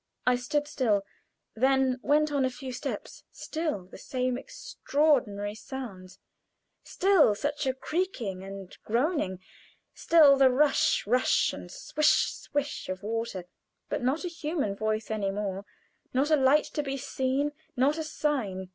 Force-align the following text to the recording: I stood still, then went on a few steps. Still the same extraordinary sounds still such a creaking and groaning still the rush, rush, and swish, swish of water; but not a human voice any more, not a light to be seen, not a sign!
I 0.25 0.35
stood 0.35 0.67
still, 0.67 1.03
then 1.53 1.99
went 2.01 2.31
on 2.31 2.43
a 2.43 2.49
few 2.49 2.73
steps. 2.73 3.23
Still 3.31 3.85
the 3.85 3.99
same 3.99 4.35
extraordinary 4.35 5.53
sounds 5.53 6.17
still 6.83 7.35
such 7.35 7.67
a 7.67 7.73
creaking 7.75 8.41
and 8.43 8.75
groaning 8.83 9.41
still 9.93 10.37
the 10.37 10.49
rush, 10.49 11.05
rush, 11.05 11.53
and 11.53 11.69
swish, 11.71 12.31
swish 12.33 12.89
of 12.89 13.03
water; 13.03 13.45
but 13.89 14.01
not 14.01 14.23
a 14.23 14.27
human 14.27 14.75
voice 14.75 15.11
any 15.11 15.29
more, 15.29 15.65
not 16.15 16.31
a 16.31 16.35
light 16.35 16.65
to 16.73 16.81
be 16.81 16.97
seen, 16.97 17.51
not 17.77 17.99
a 17.99 18.03
sign! 18.03 18.69